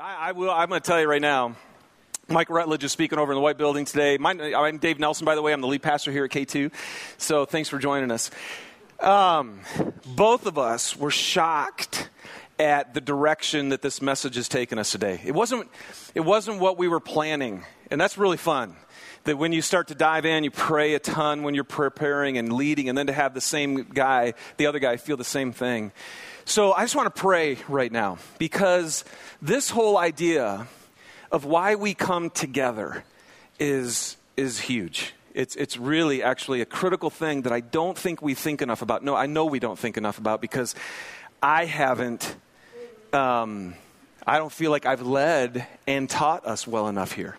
[0.00, 0.50] I, I will.
[0.50, 1.56] I'm going to tell you right now.
[2.26, 4.16] Mike Rutledge is speaking over in the White Building today.
[4.16, 5.52] My, I'm Dave Nelson, by the way.
[5.52, 6.72] I'm the lead pastor here at K2.
[7.18, 8.30] So thanks for joining us.
[8.98, 9.60] Um,
[10.06, 12.08] both of us were shocked
[12.58, 15.20] at the direction that this message has taken us today.
[15.22, 15.68] It wasn't,
[16.14, 18.76] it wasn't what we were planning, and that's really fun.
[19.24, 22.54] That when you start to dive in, you pray a ton when you're preparing and
[22.54, 25.92] leading, and then to have the same guy, the other guy, feel the same thing.
[26.50, 29.04] So I just want to pray right now because
[29.40, 30.66] this whole idea
[31.30, 33.04] of why we come together
[33.60, 35.14] is, is huge.
[35.32, 39.04] It's, it's really actually a critical thing that I don't think we think enough about.
[39.04, 40.74] No, I know we don't think enough about because
[41.40, 42.34] I haven't,
[43.12, 43.74] um,
[44.26, 47.36] I don't feel like I've led and taught us well enough here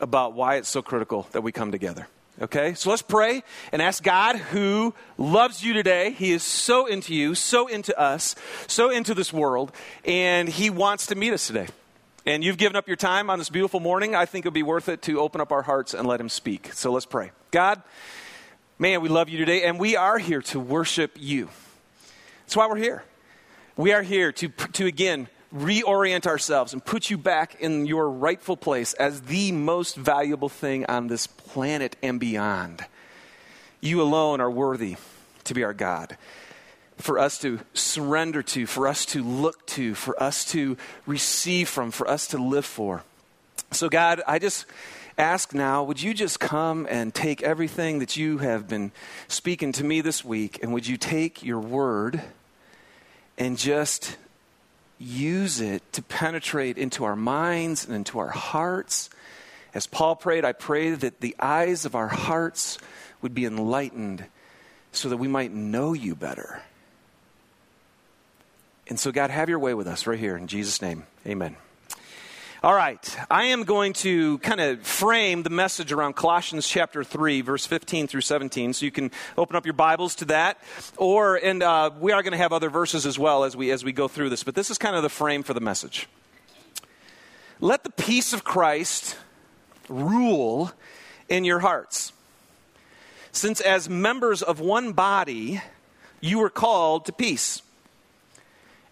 [0.00, 2.08] about why it's so critical that we come together.
[2.42, 6.10] Okay, so let's pray and ask God who loves you today.
[6.10, 8.34] He is so into you, so into us,
[8.66, 9.70] so into this world,
[10.04, 11.68] and He wants to meet us today.
[12.26, 14.16] And you've given up your time on this beautiful morning.
[14.16, 16.28] I think it would be worth it to open up our hearts and let Him
[16.28, 16.72] speak.
[16.72, 17.30] So let's pray.
[17.52, 17.80] God,
[18.80, 21.48] man, we love you today, and we are here to worship you.
[22.40, 23.04] That's why we're here.
[23.76, 28.56] We are here to, to again, reorient ourselves and put you back in your rightful
[28.56, 32.84] place as the most valuable thing on this planet and beyond.
[33.80, 34.96] You alone are worthy
[35.44, 36.16] to be our God.
[36.96, 41.90] For us to surrender to, for us to look to, for us to receive from,
[41.90, 43.02] for us to live for.
[43.70, 44.66] So, God, I just
[45.18, 48.90] ask now would you just come and take everything that you have been
[49.28, 52.22] speaking to me this week, and would you take your word
[53.36, 54.16] and just
[54.98, 59.10] use it to penetrate into our minds and into our hearts.
[59.74, 62.78] As Paul prayed, I pray that the eyes of our hearts
[63.22, 64.24] would be enlightened
[64.92, 66.62] so that we might know you better.
[68.86, 71.04] And so, God, have your way with us right here in Jesus' name.
[71.26, 71.56] Amen.
[72.64, 77.42] All right, I am going to kind of frame the message around Colossians chapter 3,
[77.42, 78.72] verse 15 through 17.
[78.72, 80.56] So you can open up your Bibles to that.
[80.96, 83.84] Or, and uh, we are going to have other verses as well as we, as
[83.84, 86.08] we go through this, but this is kind of the frame for the message.
[87.60, 89.18] Let the peace of Christ
[89.90, 90.72] rule
[91.28, 92.14] in your hearts.
[93.30, 95.60] Since as members of one body,
[96.22, 97.60] you were called to peace.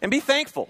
[0.02, 0.68] And be thankful.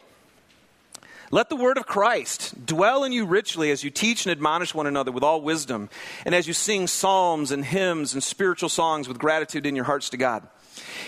[1.32, 4.86] Let the word of Christ dwell in you richly as you teach and admonish one
[4.86, 5.88] another with all wisdom,
[6.26, 10.10] and as you sing psalms and hymns and spiritual songs with gratitude in your hearts
[10.10, 10.46] to God.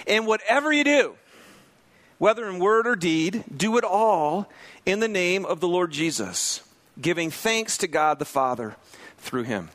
[0.06, 1.16] And whatever you do,
[2.16, 4.50] whether in word or deed, do it all
[4.86, 6.62] in the name of the Lord Jesus,
[6.98, 8.76] giving thanks to God the Father
[9.18, 9.68] through him.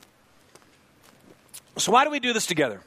[1.77, 2.81] So, why do we do this together?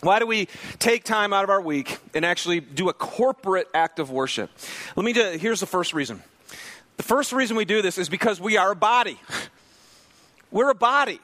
[0.00, 0.48] Why do we
[0.80, 4.50] take time out of our week and actually do a corporate act of worship?
[4.96, 6.20] Let me do, here's the first reason.
[7.02, 9.18] The first reason we do this is because we are a body.
[10.52, 11.18] We're a body.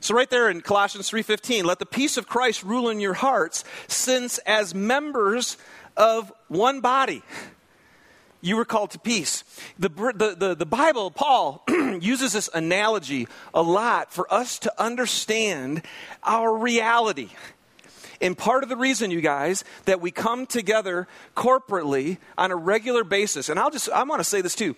[0.00, 3.62] So right there in Colossians 3:15, let the peace of Christ rule in your hearts,
[3.86, 5.56] since as members
[5.96, 7.22] of one body
[8.40, 9.44] you were called to peace.
[9.78, 11.62] The, the, the, the Bible, Paul,
[12.00, 15.82] uses this analogy a lot for us to understand
[16.24, 17.28] our reality.
[18.24, 23.04] And part of the reason, you guys, that we come together corporately on a regular
[23.04, 24.74] basis, and I'll just, I want to say this too.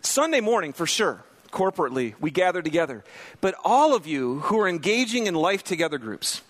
[0.00, 3.04] Sunday morning, for sure, corporately, we gather together.
[3.42, 6.40] But all of you who are engaging in life together groups,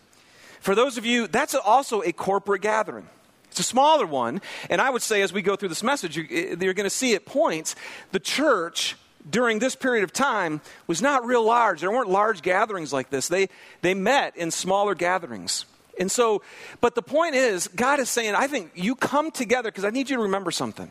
[0.60, 3.08] for those of you, that's also a corporate gathering.
[3.50, 4.40] It's a smaller one.
[4.70, 6.90] And I would say, as we go through this message, eh, you're, you're going to
[6.90, 7.74] see at points
[8.12, 8.94] the church
[9.28, 11.80] during this period of time was not real large.
[11.80, 13.26] There weren't large gatherings like this.
[13.26, 13.48] They,
[13.82, 15.64] they met in smaller gatherings.
[15.98, 16.42] And so,
[16.80, 20.10] but the point is, God is saying, I think you come together because I need
[20.10, 20.90] you to remember something.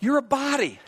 [0.00, 0.80] You're a body.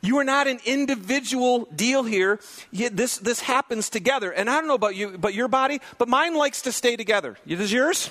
[0.00, 2.38] You are not an individual deal here.
[2.72, 4.30] This, this happens together.
[4.30, 7.38] And I don't know about you, but your body, but mine likes to stay together.
[7.46, 8.10] Is yours?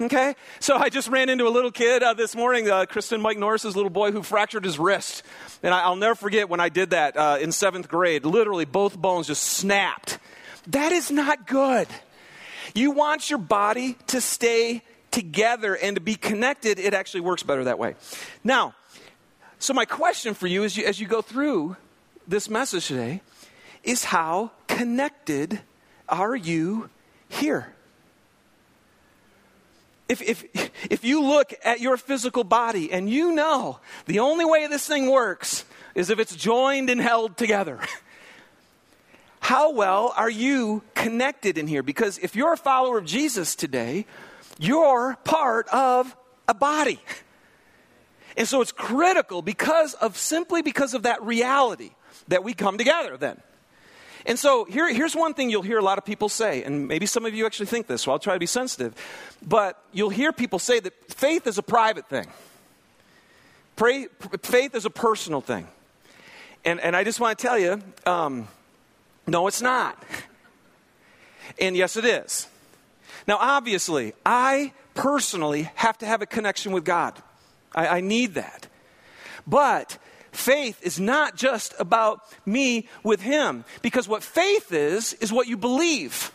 [0.00, 0.34] Okay?
[0.60, 3.76] So I just ran into a little kid uh, this morning, uh, Kristen Mike Norris's
[3.76, 5.22] little boy, who fractured his wrist.
[5.62, 8.26] And I, will never forget when I did that uh, in seventh grade.
[8.26, 10.18] Literally, both bones just snapped.
[10.66, 11.86] That is not good.
[12.76, 16.78] You want your body to stay together and to be connected.
[16.78, 17.94] It actually works better that way.
[18.44, 18.74] Now,
[19.58, 21.76] so my question for you, as you, as you go through
[22.28, 23.22] this message today
[23.82, 25.60] is how connected
[26.06, 26.90] are you
[27.30, 27.72] here?
[30.08, 30.44] If, if,
[30.90, 35.10] if you look at your physical body and you know the only way this thing
[35.10, 35.64] works
[35.94, 37.80] is if it's joined and held together.
[39.46, 41.84] How well are you connected in here?
[41.84, 44.04] Because if you're a follower of Jesus today,
[44.58, 46.16] you're part of
[46.48, 46.98] a body.
[48.36, 51.92] And so it's critical because of simply because of that reality
[52.26, 53.40] that we come together then.
[54.26, 57.06] And so here, here's one thing you'll hear a lot of people say, and maybe
[57.06, 58.96] some of you actually think this, so I'll try to be sensitive.
[59.46, 62.26] But you'll hear people say that faith is a private thing,
[63.76, 64.08] Pray,
[64.42, 65.68] faith is a personal thing.
[66.64, 68.48] And, and I just want to tell you um,
[69.26, 70.02] no, it's not.
[71.58, 72.48] And yes, it is.
[73.26, 77.20] Now, obviously, I personally have to have a connection with God.
[77.74, 78.68] I, I need that.
[79.46, 79.98] But
[80.32, 85.56] faith is not just about me with Him, because what faith is, is what you
[85.56, 86.32] believe.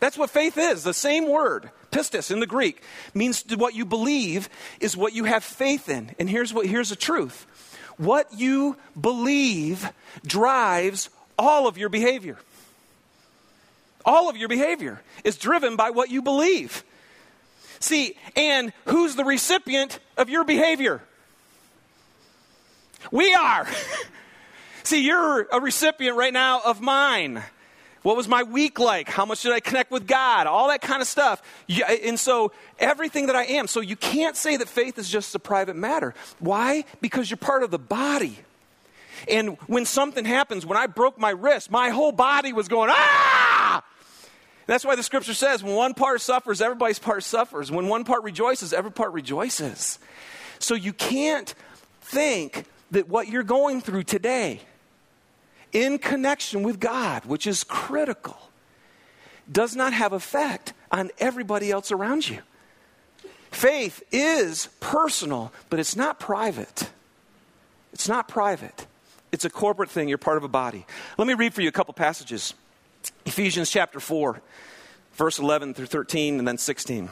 [0.00, 0.84] That's what faith is.
[0.84, 2.82] The same word, pistis in the Greek,
[3.14, 4.48] means what you believe
[4.80, 6.14] is what you have faith in.
[6.18, 7.46] And here's what here's the truth.
[7.96, 9.90] What you believe
[10.24, 12.36] drives all of your behavior.
[14.04, 16.84] All of your behavior is driven by what you believe.
[17.80, 21.00] See, and who's the recipient of your behavior?
[23.12, 23.66] We are.
[24.82, 27.42] See, you're a recipient right now of mine.
[28.02, 29.08] What was my week like?
[29.08, 30.46] How much did I connect with God?
[30.46, 31.42] All that kind of stuff.
[31.68, 33.66] And so, everything that I am.
[33.66, 36.14] So, you can't say that faith is just a private matter.
[36.38, 36.84] Why?
[37.00, 38.38] Because you're part of the body.
[39.26, 43.82] And when something happens, when I broke my wrist, my whole body was going, ah!
[44.66, 47.70] That's why the scripture says when one part suffers, everybody's part suffers.
[47.70, 49.98] When one part rejoices, every part rejoices.
[50.58, 51.54] So you can't
[52.02, 54.60] think that what you're going through today,
[55.72, 58.36] in connection with God, which is critical,
[59.50, 62.40] does not have effect on everybody else around you.
[63.50, 66.90] Faith is personal, but it's not private.
[67.92, 68.86] It's not private.
[69.30, 70.08] It's a corporate thing.
[70.08, 70.86] You're part of a body.
[71.16, 72.54] Let me read for you a couple passages.
[73.26, 74.40] Ephesians chapter 4,
[75.14, 77.04] verse 11 through 13, and then 16.
[77.04, 77.10] It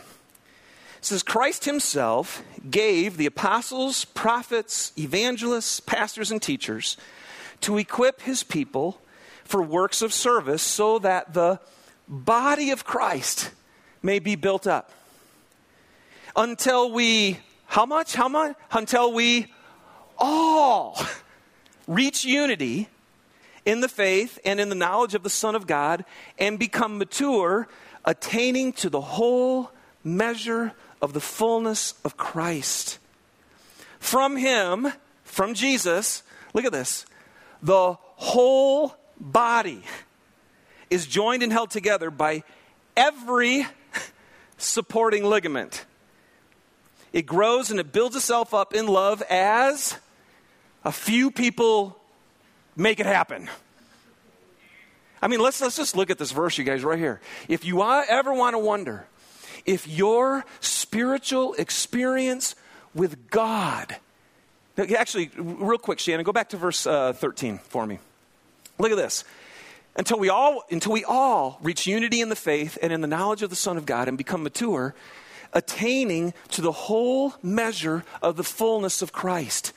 [1.01, 6.97] says, Christ himself gave the apostles, prophets, evangelists, pastors, and teachers
[7.63, 9.01] to equip his people
[9.45, 11.61] for works of service so that the
[12.09, 13.51] body of Christ
[14.03, 14.91] may be built up.
[16.35, 18.15] Until we, how much?
[18.15, 18.57] How much?
[18.73, 19.53] Until we
[20.19, 20.99] all
[21.87, 22.88] reach unity
[23.65, 26.05] in the faith and in the knowledge of the Son of God
[26.38, 27.69] and become mature,
[28.05, 29.71] attaining to the whole
[30.05, 30.73] measure
[31.03, 32.99] of the fullness of Christ.
[33.99, 34.93] From Him,
[35.25, 36.23] from Jesus,
[36.55, 37.05] look at this,
[37.62, 39.83] the whole body
[40.88, 42.44] is joined and held together by
[42.97, 43.67] every
[44.56, 45.85] supporting ligament.
[47.12, 49.99] It grows and it builds itself up in love as
[50.87, 51.99] a few people
[52.77, 53.50] make it happen.
[55.21, 57.21] I mean, let's, let's just look at this verse, you guys, right here.
[57.49, 59.09] If you ever want to wonder
[59.65, 62.55] if your spiritual experience
[62.94, 63.97] with God,
[64.79, 67.99] actually, real quick, Shannon, go back to verse uh, 13 for me.
[68.79, 69.25] Look at this.
[69.97, 73.43] Until we, all, until we all reach unity in the faith and in the knowledge
[73.43, 74.94] of the Son of God and become mature,
[75.53, 79.73] attaining to the whole measure of the fullness of Christ.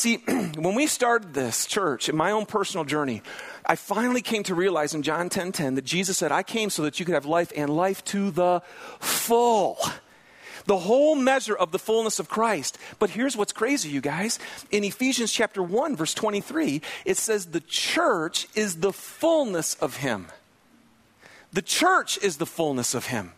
[0.00, 0.16] See,
[0.56, 3.20] when we started this church, in my own personal journey,
[3.66, 6.70] I finally came to realize in John 10:10 10, 10, that Jesus said, "I came
[6.70, 8.62] so that you could have life and life to the
[8.98, 9.76] full."
[10.64, 12.78] The whole measure of the fullness of Christ.
[12.98, 14.38] But here's what's crazy, you guys.
[14.70, 20.28] In Ephesians chapter 1 verse 23, it says the church is the fullness of him.
[21.52, 23.32] The church is the fullness of him.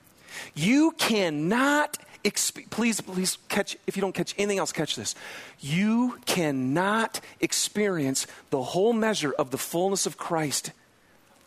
[0.55, 5.15] You cannot exp- please, please catch, if you don't catch anything else, catch this.
[5.61, 10.73] You cannot experience the whole measure of the fullness of Christ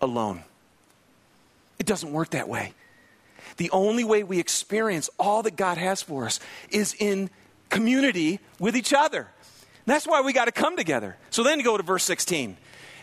[0.01, 0.44] alone.
[1.79, 2.74] It doesn't work that way.
[3.58, 6.39] The only way we experience all that God has for us
[6.70, 7.29] is in
[7.70, 9.27] community with each other.
[9.86, 11.15] That's why we got to come together.
[11.29, 12.58] So then you go to verse 16.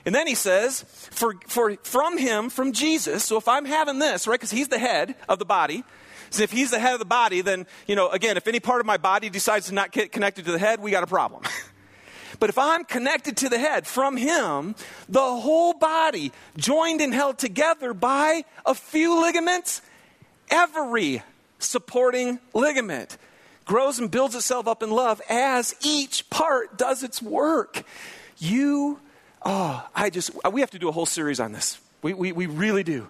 [0.05, 4.27] And then he says, for, for, from him, from Jesus, so if I'm having this,
[4.27, 5.85] right, because he's the head of the body,
[6.33, 8.81] so if he's the head of the body, then, you know, again, if any part
[8.81, 11.43] of my body decides to not get connected to the head, we got a problem.
[12.41, 14.75] but if I'm connected to the head from him,
[15.11, 19.83] the whole body, joined and held together by a few ligaments,
[20.51, 21.23] every
[21.59, 23.19] supporting ligament
[23.67, 27.83] grows and builds itself up in love as each part does its work.
[28.39, 29.01] You,
[29.45, 31.79] oh, I just, we have to do a whole series on this.
[32.01, 33.09] We, we, we really do.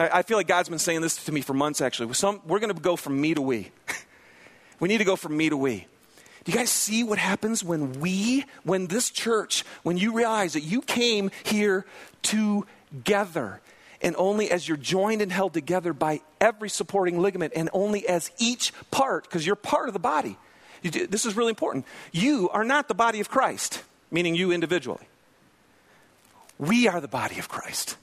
[0.00, 2.12] I feel like God's been saying this to me for months, actually.
[2.14, 3.70] Some, we're going to go from me to we.
[4.80, 5.86] we need to go from me to we.
[6.44, 10.62] Do you guys see what happens when we, when this church, when you realize that
[10.62, 11.84] you came here
[12.22, 13.60] together,
[14.00, 18.30] and only as you're joined and held together by every supporting ligament, and only as
[18.38, 20.38] each part, because you're part of the body,
[20.82, 21.84] This is really important.
[22.10, 25.06] You are not the body of Christ, meaning you individually.
[26.58, 27.98] We are the body of Christ.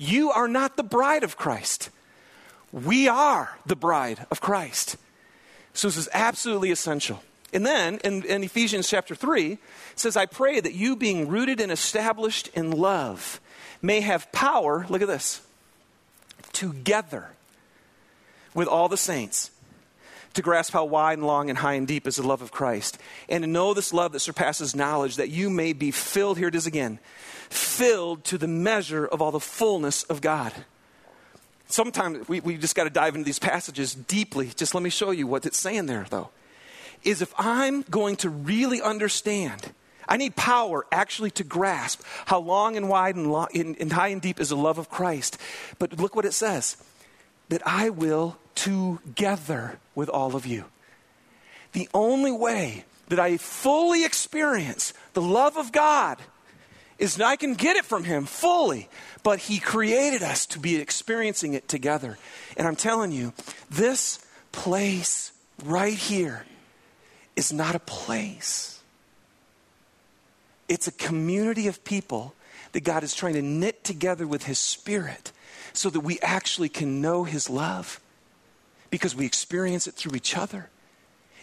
[0.00, 1.90] You are not the bride of Christ.
[2.72, 4.96] We are the bride of Christ.
[5.74, 7.22] So this is absolutely essential.
[7.52, 9.58] And then in, in, Ephesians chapter 3, it
[9.96, 13.40] says, I pray that you, being rooted and established in love,
[13.82, 15.42] may have power, look at this,
[16.54, 17.28] together
[18.54, 19.50] with all the saints
[20.32, 22.98] to grasp how wide and long and high and deep is the love of Christ,
[23.28, 26.54] and to know this love that surpasses knowledge, that you may be filled, here it
[26.54, 27.00] is again,
[27.50, 30.52] filled to the measure of all the fullness of God.
[31.66, 34.48] Sometimes we, we just got to dive into these passages deeply.
[34.56, 36.30] Just let me show you what it's saying there, though.
[37.02, 39.72] Is if I'm going to really understand,
[40.08, 44.08] I need power actually to grasp how long and wide and, long, and, and high
[44.08, 45.38] and deep is the love of Christ.
[45.78, 46.76] But look what it says
[47.48, 50.64] that I will together with all of you.
[51.72, 56.18] The only way that I fully experience the love of God
[57.00, 58.88] is I can get it from Him fully,
[59.22, 62.18] but He created us to be experiencing it together.
[62.56, 63.32] And I'm telling you,
[63.70, 65.32] this place
[65.64, 66.44] right here
[67.34, 68.80] is not a place,
[70.68, 72.34] it's a community of people
[72.72, 75.32] that God is trying to knit together with His Spirit
[75.72, 77.98] so that we actually can know His love
[78.90, 80.68] because we experience it through each other.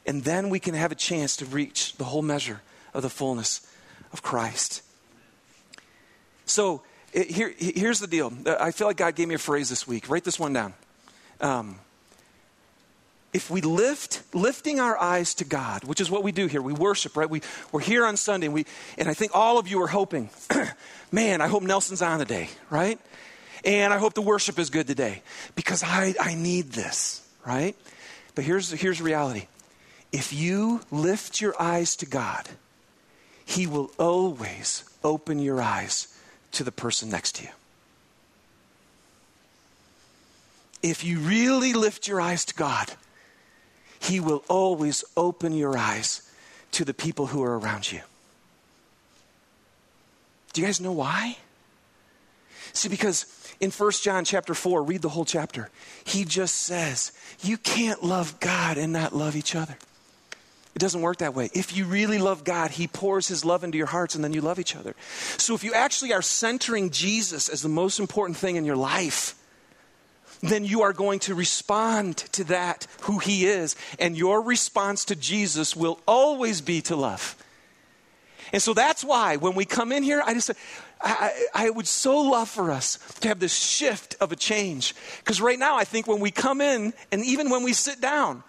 [0.05, 2.61] And then we can have a chance to reach the whole measure
[2.93, 3.67] of the fullness
[4.13, 4.83] of Christ.
[6.47, 6.81] So
[7.13, 8.33] here, here's the deal.
[8.45, 10.09] I feel like God gave me a phrase this week.
[10.09, 10.73] Write this one down.
[11.39, 11.79] Um,
[13.33, 16.73] if we lift lifting our eyes to God, which is what we do here, we
[16.73, 17.29] worship, right?
[17.29, 18.65] We, we're here on Sunday, and, we,
[18.97, 20.29] and I think all of you are hoping,
[21.11, 22.99] man, I hope Nelson's on today, right?
[23.63, 25.21] And I hope the worship is good today
[25.55, 27.75] because I, I need this, right?
[28.33, 29.47] But here's, here's reality.
[30.11, 32.47] If you lift your eyes to God,
[33.45, 36.16] He will always open your eyes
[36.53, 37.49] to the person next to you.
[40.83, 42.93] If you really lift your eyes to God,
[43.99, 46.21] He will always open your eyes
[46.71, 48.01] to the people who are around you.
[50.53, 51.37] Do you guys know why?
[52.73, 53.25] See, because
[53.59, 55.69] in 1 John chapter 4, read the whole chapter,
[56.03, 57.11] he just says,
[57.41, 59.77] you can't love God and not love each other.
[60.77, 61.49] It doesn't work that way.
[61.55, 64.41] If you really love God, He pours His love into your hearts and then you
[64.41, 64.95] love each other.
[65.39, 69.33] So if you actually are centering Jesus as the most important thing in your life,
[70.41, 73.75] then you are going to respond to that, who He is.
[73.97, 77.35] And your response to Jesus will always be to love.
[78.53, 80.51] And so that's why when we come in here, I just
[81.01, 84.93] I, I would so love for us to have this shift of a change.
[85.17, 88.43] Because right now, I think when we come in, and even when we sit down,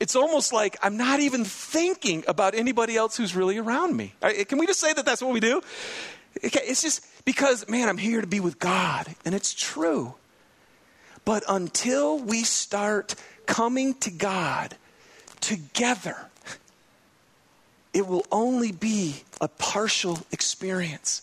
[0.00, 4.14] it's almost like I'm not even thinking about anybody else who's really around me.
[4.48, 5.62] Can we just say that that's what we do?
[6.42, 10.14] It's just because, man, I'm here to be with God, and it's true.
[11.24, 13.14] But until we start
[13.46, 14.76] coming to God
[15.40, 16.16] together,
[17.92, 21.22] it will only be a partial experience.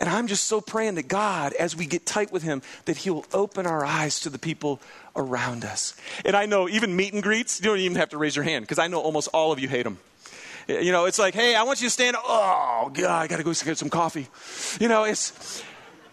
[0.00, 3.10] And I'm just so praying that God, as we get tight with Him, that He
[3.10, 4.80] will open our eyes to the people
[5.14, 5.94] around us.
[6.24, 8.64] And I know even meet and greets, you don't even have to raise your hand
[8.64, 9.98] because I know almost all of you hate them.
[10.68, 12.16] You know, it's like, hey, I want you to stand.
[12.18, 14.28] Oh, God, I got to go get some coffee.
[14.80, 15.62] You know, it's.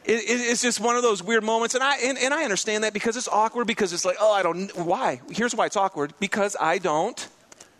[0.03, 2.93] It, it's just one of those weird moments, and I and, and I understand that
[2.93, 3.67] because it's awkward.
[3.67, 4.73] Because it's like, oh, I don't.
[4.77, 5.19] Why?
[5.29, 6.13] Here's why it's awkward.
[6.17, 7.27] Because I don't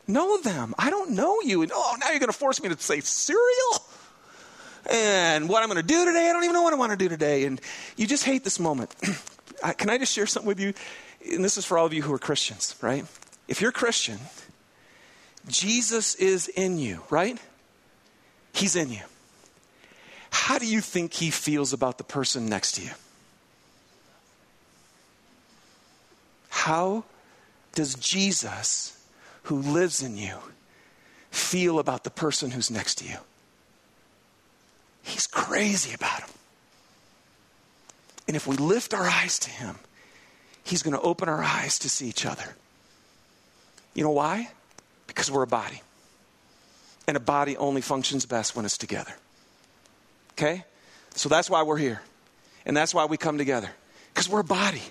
[0.08, 0.76] know them.
[0.78, 3.82] I don't know you, and oh, now you're going to force me to say cereal
[4.90, 6.30] and what I'm going to do today.
[6.30, 7.46] I don't even know what I want to do today.
[7.46, 7.60] And
[7.96, 8.96] you just hate this moment.
[9.78, 10.74] Can I just share something with you?
[11.32, 13.06] And this is for all of you who are Christians, right?
[13.48, 14.20] If you're Christian,
[15.48, 17.40] Jesus is in you, right?
[18.54, 19.02] He's in you.
[20.30, 22.92] How do you think he feels about the person next to you?
[26.50, 27.06] How
[27.76, 29.02] does Jesus,
[29.44, 30.36] who lives in you,
[31.32, 33.18] feel about the person who's next to you?
[35.08, 36.30] He's crazy about him.
[38.28, 39.78] And if we lift our eyes to him,
[40.64, 42.56] he's going to open our eyes to see each other.
[43.94, 44.50] You know why?
[45.08, 45.82] Because we're a body.
[47.08, 49.14] And a body only functions best when it's together.
[50.34, 50.66] Okay?
[51.16, 52.02] So that's why we're here.
[52.66, 53.70] And that's why we come together.
[54.14, 54.84] Because we're a body.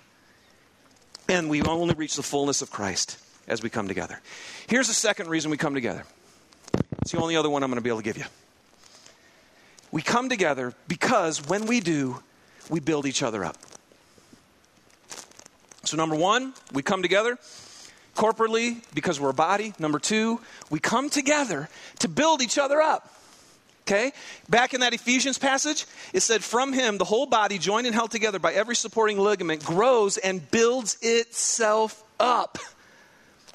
[1.28, 4.18] And we only reach the fullness of Christ as we come together.
[4.66, 6.04] Here's the second reason we come together.
[7.02, 8.24] It's the only other one I'm going to be able to give you.
[9.96, 12.22] We come together because when we do,
[12.68, 13.56] we build each other up.
[15.84, 17.38] So, number one, we come together
[18.14, 19.72] corporately because we're a body.
[19.78, 20.38] Number two,
[20.68, 23.10] we come together to build each other up.
[23.86, 24.12] Okay?
[24.50, 28.10] Back in that Ephesians passage, it said, From him, the whole body, joined and held
[28.10, 32.58] together by every supporting ligament, grows and builds itself up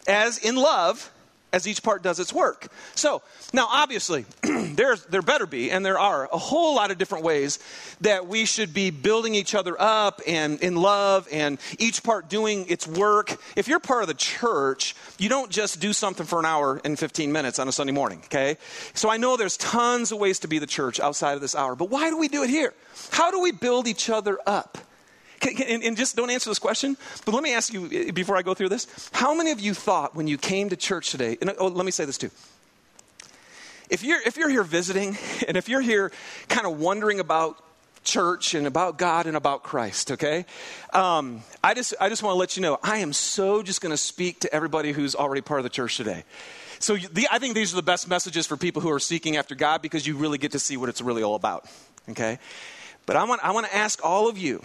[0.07, 1.11] as in love
[1.53, 2.67] as each part does its work.
[2.95, 3.21] So,
[3.53, 7.59] now obviously, there's, there better be, and there are, a whole lot of different ways
[8.01, 12.65] that we should be building each other up and in love and each part doing
[12.69, 13.37] its work.
[13.55, 16.97] If you're part of the church, you don't just do something for an hour and
[16.97, 18.57] 15 minutes on a Sunday morning, okay?
[18.93, 21.75] So I know there's tons of ways to be the church outside of this hour,
[21.75, 22.73] but why do we do it here?
[23.11, 24.77] How do we build each other up?
[25.45, 28.41] And, and just don't answer this question, but let me ask you eh, before I
[28.41, 31.53] go through this how many of you thought when you came to church today, and
[31.57, 32.31] oh, let me say this too.
[33.89, 35.17] If you're, if you're here visiting,
[35.47, 36.11] and if you're here
[36.47, 37.61] kind of wondering about
[38.03, 40.45] church and about God and about Christ, okay?
[40.93, 43.91] Um, I just, I just want to let you know, I am so just going
[43.91, 46.23] to speak to everybody who's already part of the church today.
[46.79, 49.53] So the, I think these are the best messages for people who are seeking after
[49.53, 51.65] God because you really get to see what it's really all about,
[52.09, 52.39] okay?
[53.05, 54.63] But I want, I want to ask all of you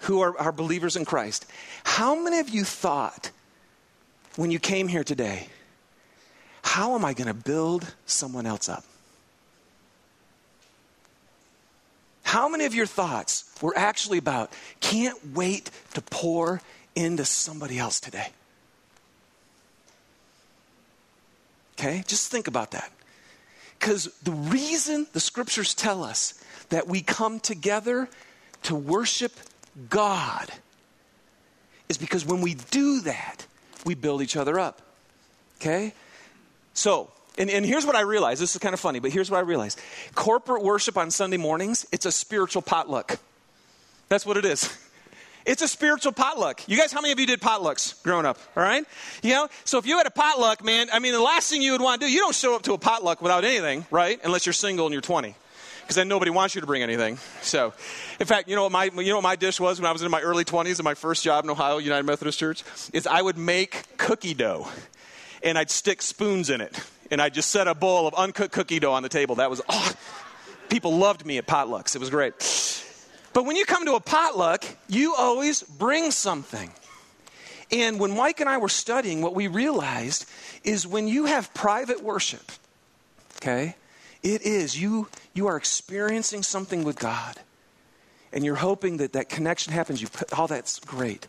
[0.00, 1.46] who are, are believers in Christ,
[1.84, 3.30] how many of you thought
[4.36, 5.48] when you came here today,
[6.62, 8.84] how am I going to build someone else up?
[12.22, 16.62] How many of your thoughts were actually about, can't wait to pour
[16.94, 18.28] into somebody else today?
[21.78, 22.92] Okay, just think about that.
[23.78, 26.34] Because the reason the scriptures tell us
[26.68, 28.08] that we come together
[28.64, 29.32] to worship
[29.88, 30.50] God
[31.88, 33.46] is because when we do that,
[33.84, 34.80] we build each other up.
[35.60, 35.92] Okay?
[36.74, 38.40] So, and, and here's what I realized.
[38.40, 39.80] This is kind of funny, but here's what I realized.
[40.14, 43.18] Corporate worship on Sunday mornings, it's a spiritual potluck.
[44.08, 44.76] That's what it is.
[45.46, 46.68] It's a spiritual potluck.
[46.68, 48.38] You guys, how many of you did potlucks growing up?
[48.54, 48.84] All right?
[49.22, 51.72] You know, so if you had a potluck, man, I mean, the last thing you
[51.72, 54.20] would want to do, you don't show up to a potluck without anything, right?
[54.22, 55.34] Unless you're single and you're 20
[55.90, 57.18] because then nobody wants you to bring anything.
[57.42, 57.74] So,
[58.20, 60.02] in fact, you know what my you know what my dish was when I was
[60.02, 63.20] in my early 20s in my first job in Ohio United Methodist Church is I
[63.20, 64.68] would make cookie dough,
[65.42, 68.78] and I'd stick spoons in it, and I'd just set a bowl of uncooked cookie
[68.78, 69.34] dough on the table.
[69.34, 69.92] That was oh,
[70.68, 71.96] people loved me at potlucks.
[71.96, 72.34] It was great.
[73.32, 76.70] But when you come to a potluck, you always bring something.
[77.72, 80.24] And when Mike and I were studying, what we realized
[80.62, 82.52] is when you have private worship,
[83.38, 83.74] okay,
[84.22, 84.80] it is.
[84.80, 87.36] You, you are experiencing something with God,
[88.32, 90.00] and you're hoping that that connection happens.
[90.00, 91.26] You put, all that's great.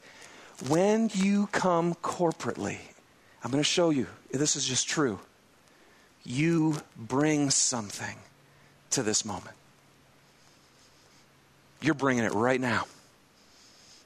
[0.67, 2.77] When you come corporately,
[3.43, 5.19] I'm going to show you, this is just true.
[6.23, 8.17] You bring something
[8.91, 9.56] to this moment.
[11.82, 12.86] You're bringing it right now.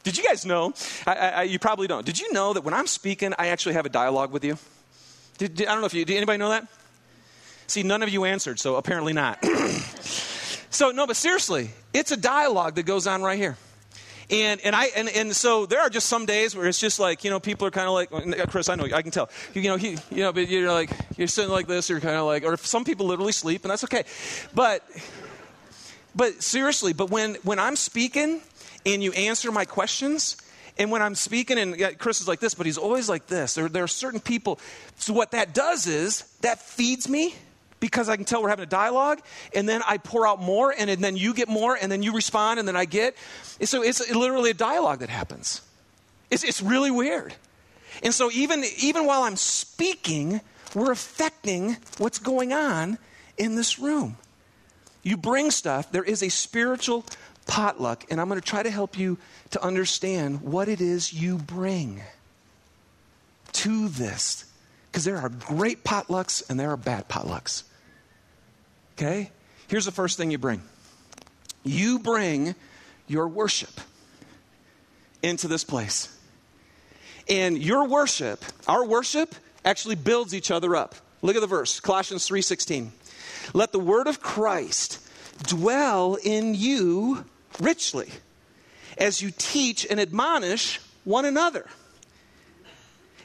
[0.03, 0.73] Did you guys know?
[1.05, 2.05] I, I, you probably don't.
[2.05, 4.57] Did you know that when I'm speaking, I actually have a dialogue with you?
[5.39, 6.05] Did, did, I don't know if you.
[6.05, 6.67] Did anybody know that?
[7.67, 9.43] See, none of you answered, so apparently not.
[10.69, 13.58] so, no, but seriously, it's a dialogue that goes on right here.
[14.30, 17.23] And, and I and, and so there are just some days where it's just like
[17.23, 19.75] you know people are kind of like Chris I know I can tell you know
[19.78, 22.54] he you know but you're like you're sitting like this you're kind of like or
[22.54, 24.04] if some people literally sleep and that's okay
[24.56, 24.82] but
[26.15, 28.41] but seriously but when when I'm speaking
[28.84, 30.38] and you answer my questions
[30.78, 33.54] and when I'm speaking, and Chris is like this, but he's always like this.
[33.54, 34.60] There, there are certain people.
[34.97, 37.36] So, what that does is that feeds me
[37.85, 39.21] because I can tell we're having a dialogue,
[39.53, 42.13] and then I pour out more, and, and then you get more, and then you
[42.13, 43.15] respond, and then I get.
[43.59, 45.61] And so it's literally a dialogue that happens.
[46.31, 47.33] It's, it's really weird.
[48.01, 50.41] And so even, even while I'm speaking,
[50.73, 52.97] we're affecting what's going on
[53.37, 54.17] in this room.
[55.03, 57.05] You bring stuff, there is a spiritual
[57.45, 59.19] potluck, and I'm going to try to help you
[59.51, 62.01] to understand what it is you bring
[63.53, 64.45] to this
[64.95, 67.63] because there are great potlucks and there are bad potlucks.
[68.97, 69.31] Okay?
[69.67, 70.62] Here's the first thing you bring
[71.63, 72.55] you bring
[73.08, 73.81] your worship
[75.21, 76.15] into this place.
[77.27, 80.95] And your worship, our worship, actually builds each other up.
[81.23, 82.91] Look at the verse, Colossians 3:16.
[83.53, 84.99] Let the word of Christ
[85.43, 87.25] dwell in you
[87.60, 88.12] richly
[88.97, 91.67] as you teach and admonish one another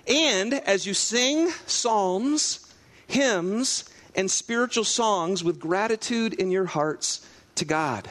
[0.06, 2.72] and as you sing psalms,
[3.06, 3.84] hymns,
[4.20, 8.06] and spiritual songs with gratitude in your hearts to God.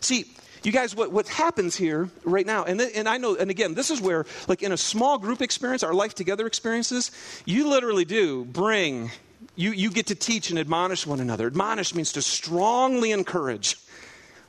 [0.00, 0.24] See,
[0.64, 3.74] you guys, what, what happens here right now, and, th- and I know, and again,
[3.74, 7.12] this is where, like in a small group experience, our life together experiences,
[7.44, 9.12] you literally do bring,
[9.54, 11.46] you, you get to teach and admonish one another.
[11.46, 13.76] Admonish means to strongly encourage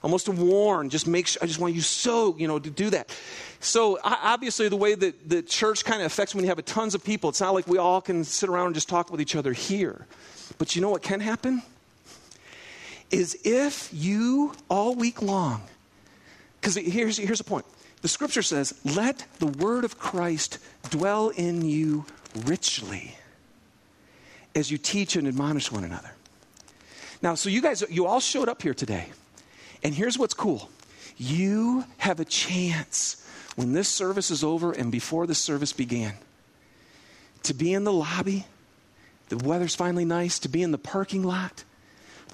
[0.03, 0.89] almost to warn.
[0.89, 3.15] Just make sure, I just want you so, you know, to do that.
[3.59, 7.03] So obviously, the way that the church kind of affects when you have tons of
[7.03, 9.53] people, it's not like we all can sit around and just talk with each other
[9.53, 10.05] here.
[10.57, 11.63] But you know what can happen?
[13.09, 15.61] Is if you all week long,
[16.59, 17.65] because here's, here's the point.
[18.01, 22.05] The scripture says, let the word of Christ dwell in you
[22.45, 23.15] richly
[24.55, 26.11] as you teach and admonish one another.
[27.21, 29.07] Now, so you guys, you all showed up here today.
[29.83, 30.69] And here's what's cool
[31.17, 33.23] you have a chance
[33.55, 36.13] when this service is over and before the service began
[37.43, 38.45] to be in the lobby.
[39.29, 41.63] The weather's finally nice, to be in the parking lot,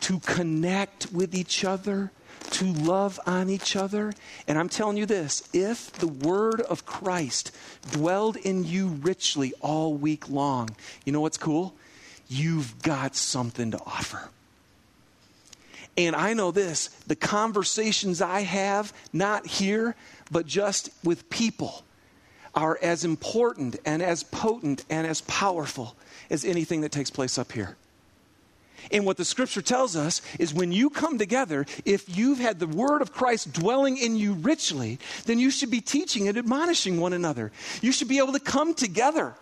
[0.01, 2.12] to connect with each other,
[2.51, 4.13] to love on each other.
[4.47, 7.55] And I'm telling you this if the word of Christ
[7.91, 10.69] dwelled in you richly all week long,
[11.05, 11.75] you know what's cool?
[12.27, 14.29] You've got something to offer.
[15.97, 19.95] And I know this the conversations I have, not here,
[20.32, 21.84] but just with people,
[22.56, 25.95] are as important and as potent and as powerful
[26.30, 27.75] as anything that takes place up here.
[28.91, 32.67] And what the scripture tells us is when you come together, if you've had the
[32.67, 37.13] word of Christ dwelling in you richly, then you should be teaching and admonishing one
[37.13, 37.52] another.
[37.82, 39.36] You should be able to come together.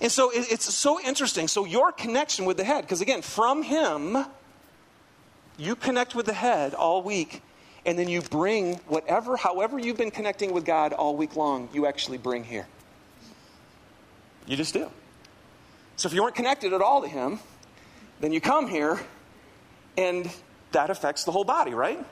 [0.00, 1.48] And so it's so interesting.
[1.48, 4.16] So, your connection with the head, because again, from him,
[5.58, 7.42] you connect with the head all week,
[7.84, 11.86] and then you bring whatever, however you've been connecting with God all week long, you
[11.86, 12.66] actually bring here.
[14.46, 14.90] You just do.
[15.96, 17.38] So if you weren't connected at all to Him,
[18.20, 19.00] then you come here,
[19.96, 20.30] and
[20.72, 22.04] that affects the whole body, right?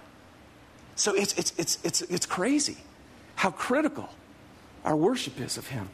[0.96, 2.76] So it's, it's, it's, it's, it's crazy
[3.36, 4.08] how critical
[4.84, 5.88] our worship is of Him.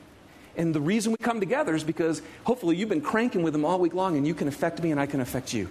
[0.56, 3.78] And the reason we come together is because hopefully you've been cranking with Him all
[3.78, 5.68] week long, and you can affect me, and I can affect you.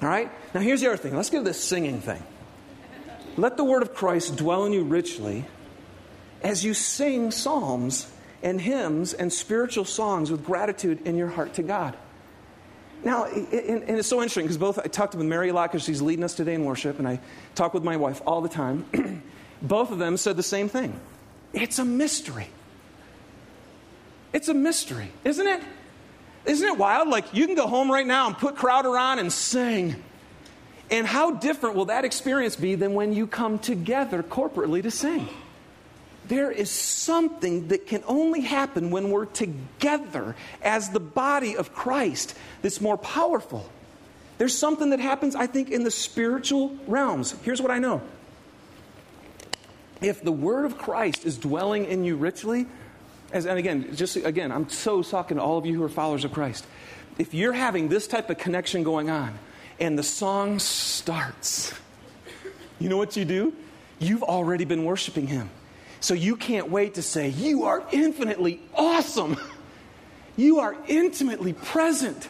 [0.00, 0.30] All right?
[0.54, 1.16] Now, here's the other thing.
[1.16, 2.22] Let's get to this singing thing.
[3.36, 5.44] Let the word of Christ dwell in you richly
[6.42, 8.10] as you sing psalms
[8.42, 11.96] and hymns and spiritual songs with gratitude in your heart to God.
[13.04, 16.02] Now, and it's so interesting because both I talked with Mary a lot because she's
[16.02, 17.20] leading us today in worship, and I
[17.54, 19.22] talk with my wife all the time.
[19.62, 20.98] both of them said the same thing.
[21.52, 22.48] It's a mystery.
[24.32, 25.62] It's a mystery, isn't it?
[26.48, 27.08] Isn't it wild?
[27.08, 30.02] Like, you can go home right now and put Crowder on and sing.
[30.90, 35.28] And how different will that experience be than when you come together corporately to sing?
[36.26, 42.34] There is something that can only happen when we're together as the body of Christ
[42.62, 43.70] that's more powerful.
[44.38, 47.34] There's something that happens, I think, in the spiritual realms.
[47.42, 48.00] Here's what I know
[50.00, 52.66] if the word of Christ is dwelling in you richly,
[53.32, 56.24] as, and again, just again, I'm so talking to all of you who are followers
[56.24, 56.66] of Christ.
[57.18, 59.38] If you're having this type of connection going on
[59.80, 61.74] and the song starts,
[62.78, 63.52] you know what you do?
[63.98, 65.50] You've already been worshiping Him.
[66.00, 69.36] So you can't wait to say, You are infinitely awesome.
[70.36, 72.28] You are intimately present.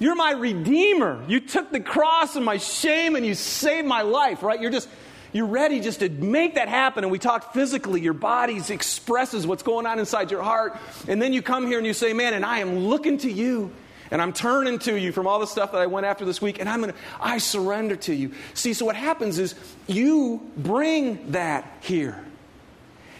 [0.00, 1.24] You're my redeemer.
[1.28, 4.60] You took the cross and my shame and you saved my life, right?
[4.60, 4.88] You're just
[5.36, 7.04] you're ready just to make that happen.
[7.04, 10.76] And we talk physically, your body expresses what's going on inside your heart.
[11.06, 13.70] And then you come here and you say, Man, and I am looking to you.
[14.10, 16.60] And I'm turning to you from all the stuff that I went after this week,
[16.60, 18.32] and I'm gonna, I surrender to you.
[18.54, 19.56] See, so what happens is
[19.88, 22.22] you bring that here.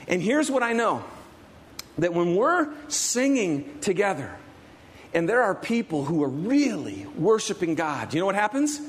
[0.06, 1.04] And here's what I know
[1.98, 4.32] that when we're singing together,
[5.12, 8.80] and there are people who are really worshiping God, you know what happens?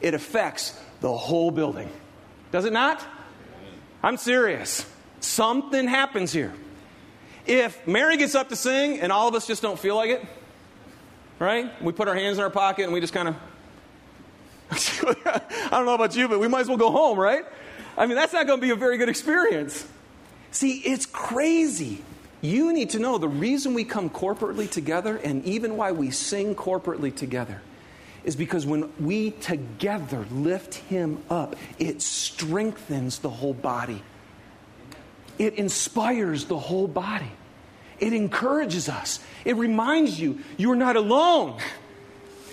[0.00, 1.90] It affects the whole building.
[2.52, 3.04] Does it not?
[4.02, 4.86] I'm serious.
[5.20, 6.52] Something happens here.
[7.46, 10.24] If Mary gets up to sing and all of us just don't feel like it,
[11.38, 11.82] right?
[11.82, 13.36] We put our hands in our pocket and we just kind of,
[14.70, 17.44] I don't know about you, but we might as well go home, right?
[17.96, 19.86] I mean, that's not going to be a very good experience.
[20.50, 22.04] See, it's crazy.
[22.42, 26.54] You need to know the reason we come corporately together and even why we sing
[26.54, 27.62] corporately together
[28.24, 34.02] is because when we together lift him up, it strengthens the whole body.
[35.38, 37.32] It inspires the whole body.
[37.98, 39.20] It encourages us.
[39.44, 41.60] It reminds you you're not alone.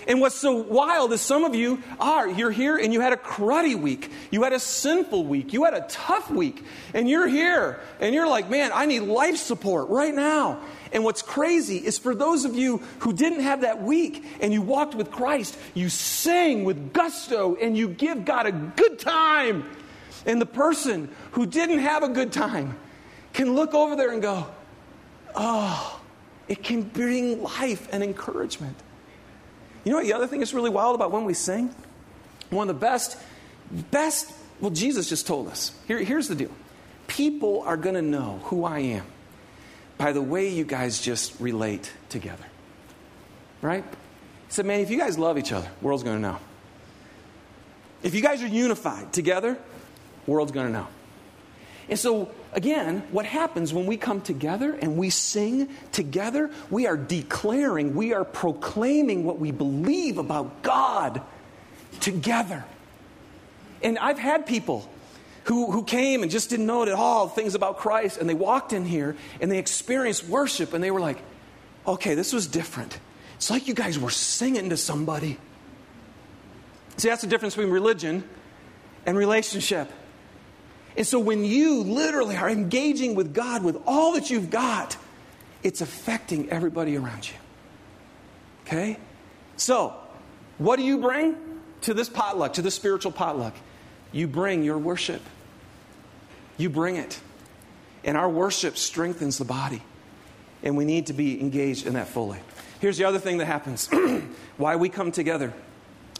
[0.06, 3.16] And what's so wild is some of you are, you're here and you had a
[3.16, 4.10] cruddy week.
[4.30, 5.52] You had a sinful week.
[5.52, 6.64] You had a tough week.
[6.94, 10.60] And you're here and you're like, man, I need life support right now.
[10.92, 14.60] And what's crazy is for those of you who didn't have that week and you
[14.60, 19.68] walked with Christ, you sing with gusto and you give God a good time.
[20.26, 22.76] And the person who didn't have a good time
[23.32, 24.46] can look over there and go,
[25.34, 26.00] oh,
[26.48, 28.76] it can bring life and encouragement.
[29.84, 31.72] You know what the other thing is really wild about when we sing?
[32.50, 33.16] One of the best,
[33.90, 35.72] best Well, Jesus just told us.
[35.86, 36.50] Here, here's the deal
[37.06, 39.06] people are going to know who I am
[40.00, 42.46] by the way you guys just relate together.
[43.60, 43.84] Right?
[43.84, 46.38] He said, man, if you guys love each other, world's going to know.
[48.02, 49.58] If you guys are unified together,
[50.26, 50.86] world's going to know.
[51.90, 56.50] And so, again, what happens when we come together and we sing together?
[56.70, 61.20] We are declaring, we are proclaiming what we believe about God
[62.00, 62.64] together.
[63.82, 64.88] And I've had people
[65.50, 68.34] who, who came and just didn't know it at all things about Christ, and they
[68.34, 71.18] walked in here and they experienced worship, and they were like,
[71.84, 72.96] okay, this was different.
[73.34, 75.38] It's like you guys were singing to somebody.
[76.98, 78.22] See, that's the difference between religion
[79.04, 79.90] and relationship.
[80.96, 84.96] And so when you literally are engaging with God with all that you've got,
[85.64, 87.34] it's affecting everybody around you.
[88.66, 88.98] Okay?
[89.56, 89.94] So,
[90.58, 91.34] what do you bring
[91.80, 93.56] to this potluck, to this spiritual potluck?
[94.12, 95.22] You bring your worship.
[96.60, 97.18] You bring it.
[98.04, 99.82] And our worship strengthens the body.
[100.62, 102.38] And we need to be engaged in that fully.
[102.80, 103.88] Here's the other thing that happens
[104.58, 105.54] why we come together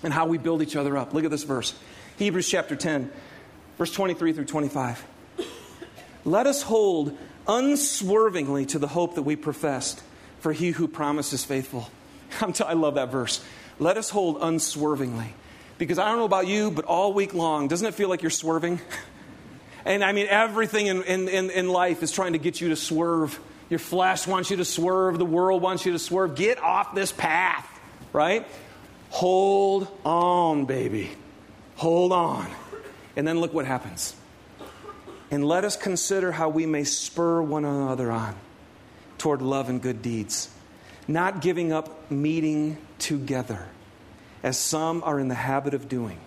[0.02, 1.12] and how we build each other up.
[1.12, 1.74] Look at this verse
[2.16, 3.10] Hebrews chapter 10,
[3.76, 5.04] verse 23 through 25.
[6.24, 10.02] Let us hold unswervingly to the hope that we professed,
[10.40, 11.90] for he who promised is faithful.
[12.52, 13.44] T- I love that verse.
[13.78, 15.34] Let us hold unswervingly.
[15.76, 18.30] Because I don't know about you, but all week long, doesn't it feel like you're
[18.30, 18.80] swerving?
[19.84, 23.38] And I mean, everything in, in, in, life is trying to get you to swerve.
[23.68, 25.18] Your flesh wants you to swerve.
[25.18, 26.34] The world wants you to swerve.
[26.34, 27.66] Get off this path,
[28.12, 28.46] right?
[29.10, 31.10] Hold on, baby.
[31.76, 32.46] Hold on.
[33.16, 34.14] And then look what happens.
[35.30, 38.34] And let us consider how we may spur one another on
[39.18, 40.48] toward love and good deeds,
[41.06, 43.66] not giving up meeting together
[44.42, 46.18] as some are in the habit of doing,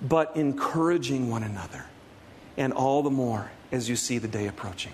[0.00, 1.84] but encouraging one another,
[2.56, 4.92] and all the more as you see the day approaching.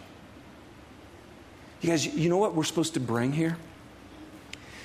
[1.80, 3.56] You guys, you know what we're supposed to bring here?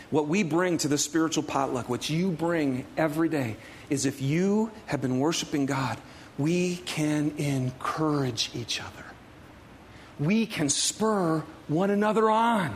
[0.09, 3.57] What we bring to the spiritual potluck, what you bring every day,
[3.89, 5.97] is if you have been worshiping God,
[6.37, 9.05] we can encourage each other.
[10.19, 12.75] We can spur one another on.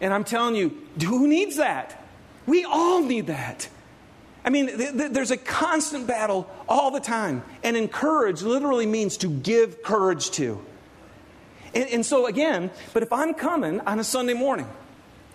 [0.00, 2.04] And I'm telling you, who needs that?
[2.46, 3.68] We all need that.
[4.44, 7.42] I mean, th- th- there's a constant battle all the time.
[7.62, 10.60] And encourage literally means to give courage to.
[11.74, 14.66] And, and, so, again, but if I'm coming on a Sunday morning,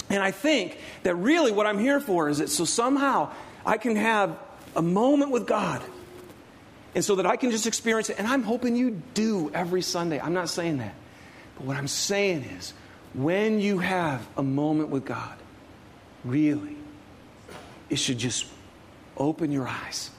[0.09, 3.31] and I think that really what I'm here for is that so somehow
[3.65, 4.37] I can have
[4.75, 5.81] a moment with God,
[6.93, 8.17] and so that I can just experience it.
[8.19, 10.19] And I'm hoping you do every Sunday.
[10.19, 10.93] I'm not saying that.
[11.57, 12.73] But what I'm saying is,
[13.13, 15.37] when you have a moment with God,
[16.23, 16.75] really,
[17.89, 18.45] it should just
[19.17, 20.09] open your eyes.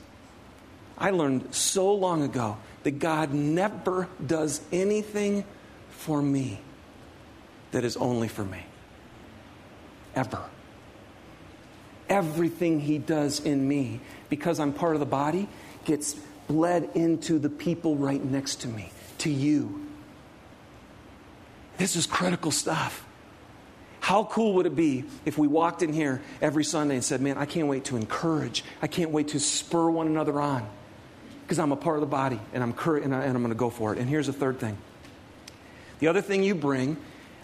[0.98, 5.44] I learned so long ago that God never does anything
[5.90, 6.60] for me
[7.72, 8.64] that is only for me.
[10.14, 10.42] Ever.
[12.08, 15.48] Everything He does in me, because I'm part of the body,
[15.84, 16.14] gets
[16.48, 19.86] bled into the people right next to me, to you.
[21.76, 23.05] This is critical stuff.
[24.06, 27.36] How cool would it be if we walked in here every Sunday and said, Man,
[27.38, 30.64] I can't wait to encourage, I can't wait to spur one another on
[31.42, 33.68] because I'm a part of the body and I'm, cur- and, I'm going to go
[33.68, 33.98] for it.
[33.98, 34.78] And here's the third thing
[35.98, 36.98] the other thing you bring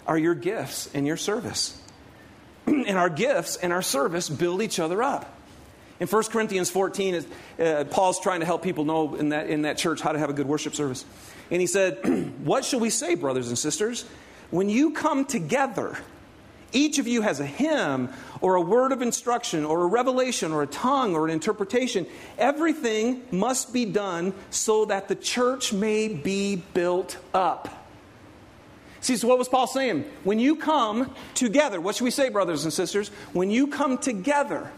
[0.07, 1.77] are your gifts and your service.
[2.65, 5.37] and our gifts and our service build each other up.
[5.99, 7.25] In 1 Corinthians 14,
[7.59, 10.29] uh, Paul's trying to help people know in that, in that church how to have
[10.29, 11.03] a good worship service.
[11.51, 11.97] And he said,
[12.45, 14.05] What shall we say, brothers and sisters?
[14.49, 15.97] When you come together,
[16.73, 18.09] each of you has a hymn
[18.41, 22.05] or a word of instruction or a revelation or a tongue or an interpretation.
[22.37, 27.83] Everything must be done so that the church may be built up.
[29.01, 30.05] See, so what was Paul saying?
[30.23, 33.09] When you come together, what should we say, brothers and sisters?
[33.33, 34.71] When you come together,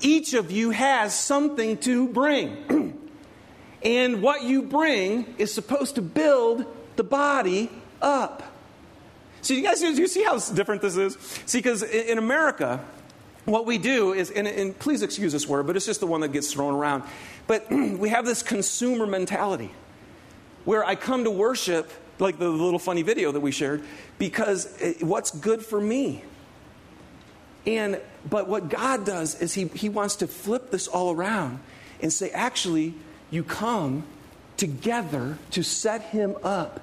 [0.00, 2.98] each of you has something to bring.
[3.82, 6.64] and what you bring is supposed to build
[6.96, 8.42] the body up.
[9.42, 11.18] So, you guys, do you see how different this is?
[11.46, 12.82] See, because in America,
[13.44, 16.20] what we do is, and, and, please excuse this word, but it's just the one
[16.20, 17.02] that gets thrown around.
[17.48, 19.72] But we have this consumer mentality
[20.64, 23.82] where I come to worship, like the little funny video that we shared,
[24.18, 24.68] because
[25.00, 26.22] what's good for me.
[27.66, 31.58] And, but what God does is he, he wants to flip this all around
[32.00, 32.94] and say, actually,
[33.30, 34.04] you come
[34.56, 36.80] together to set Him up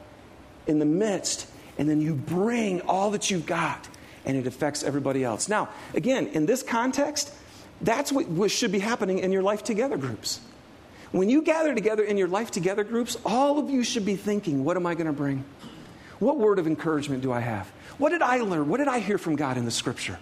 [0.68, 1.48] in the midst
[1.80, 3.88] and then you bring all that you've got,
[4.26, 5.48] and it affects everybody else.
[5.50, 7.34] Now, again, in this context,
[7.82, 10.42] that's what, should be happening in your life together groups.
[11.12, 14.64] When you gather together in your life together groups, all of you should be thinking,
[14.64, 15.46] what am I going to bring?
[16.20, 17.68] What word of encouragement do I have?
[17.98, 18.68] What did I learn?
[18.68, 20.20] What did I hear from God in the scripture?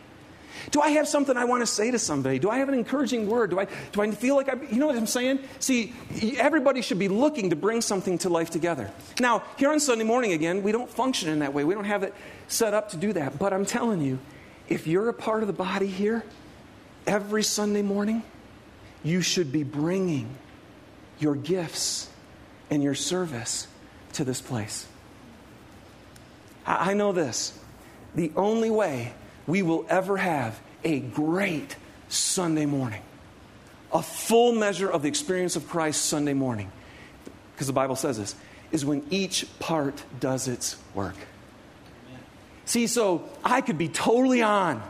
[0.71, 2.39] Do I have something I want to say to somebody?
[2.39, 3.51] Do I have an encouraging word?
[3.51, 5.39] Do I, do I feel like I, you know what I'm saying?
[5.59, 5.93] See,
[6.37, 8.91] everybody should be looking to bring something to life together.
[9.19, 11.63] Now, here on Sunday morning again, we don't function in that way.
[11.63, 12.13] We don't have it
[12.47, 13.39] set up to do that.
[13.39, 14.19] But I'm telling you,
[14.69, 16.23] if you're a part of the body here,
[17.05, 18.23] every Sunday morning,
[19.03, 20.35] you should be bringing
[21.19, 22.09] your gifts
[22.69, 23.67] and your service
[24.13, 24.87] to this place.
[26.65, 27.57] I, I know this.
[28.15, 29.13] The only way
[29.47, 31.75] we will ever have a great
[32.09, 33.01] Sunday morning.
[33.93, 36.69] A full measure of the experience of Christ Sunday morning,
[37.53, 38.35] because the Bible says this,
[38.71, 41.15] is when each part does its work.
[42.65, 44.83] See, so I could be totally on,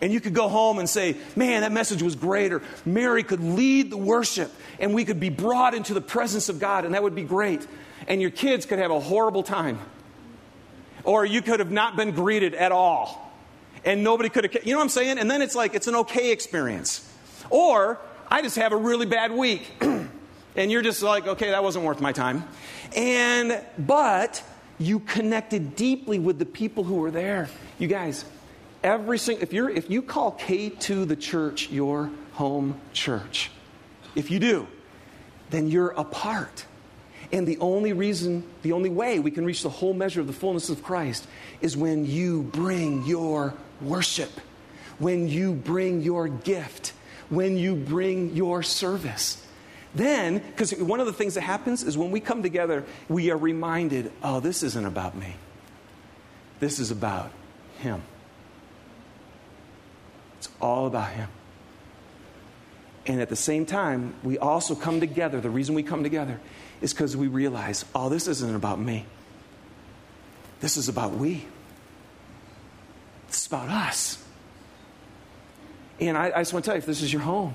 [0.00, 3.40] and you could go home and say, Man, that message was great, or Mary could
[3.40, 7.04] lead the worship, and we could be brought into the presence of God, and that
[7.04, 7.64] would be great.
[8.08, 9.78] And your kids could have a horrible time.
[11.04, 13.29] Or you could have not been greeted at all
[13.84, 15.18] and nobody could have, you know what I'm saying?
[15.18, 17.06] And then it's like, it's an okay experience.
[17.48, 19.70] Or I just have a really bad week.
[19.80, 22.44] and you're just like, okay, that wasn't worth my time.
[22.96, 24.42] And, but
[24.78, 27.48] you connected deeply with the people who were there.
[27.78, 28.24] You guys,
[28.82, 33.50] every single, if you're, if you call K2 the church your home church,
[34.14, 34.66] if you do,
[35.50, 36.66] then you're a part.
[37.32, 40.32] And the only reason, the only way we can reach the whole measure of the
[40.32, 41.26] fullness of Christ
[41.60, 44.30] is when you bring your worship,
[44.98, 46.92] when you bring your gift,
[47.28, 49.44] when you bring your service.
[49.94, 53.36] Then, because one of the things that happens is when we come together, we are
[53.36, 55.34] reminded oh, this isn't about me.
[56.60, 57.32] This is about
[57.78, 58.02] Him.
[60.38, 61.28] It's all about Him.
[63.06, 65.40] And at the same time, we also come together.
[65.40, 66.38] The reason we come together
[66.80, 69.06] is because we realize, oh, this isn't about me.
[70.60, 71.46] This is about we.
[73.50, 74.22] About us.
[75.98, 77.54] And I, I just want to tell you if this is your home,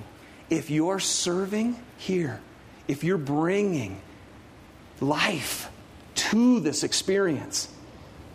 [0.50, 2.42] if you're serving here,
[2.90, 4.02] if you're bringing
[5.00, 5.70] life
[6.16, 7.70] to this experience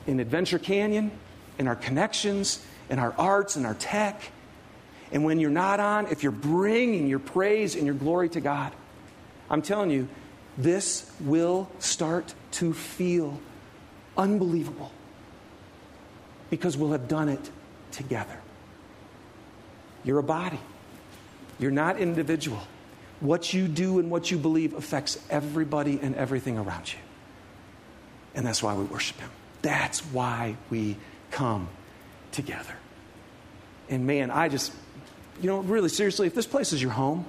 [0.07, 1.11] in Adventure Canyon,
[1.59, 4.23] in our connections, in our arts, in our tech,
[5.13, 8.73] and when you're not on, if you're bringing your praise and your glory to God,
[9.51, 10.09] I'm telling you,
[10.57, 13.39] this will start to feel
[14.17, 14.93] unbelievable
[16.51, 17.51] because we'll have done it
[17.93, 18.39] together.
[20.05, 20.61] You're a body,
[21.59, 22.61] you're not individual.
[23.21, 26.99] What you do and what you believe affects everybody and everything around you.
[28.35, 29.31] And that's why we worship Him.
[29.61, 30.97] That's why we
[31.31, 31.69] come
[32.33, 32.75] together.
[33.91, 34.73] And man, I just,
[35.43, 37.27] you know, really seriously, if this place is your home,